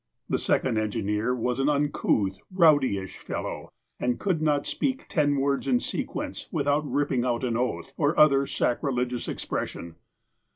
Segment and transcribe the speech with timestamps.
[0.27, 5.67] The second engineer was an un couth, rowdyish fellow, and could not speak ten words
[5.67, 9.97] in sequence without ripping out an oath, or other sacri legious expression.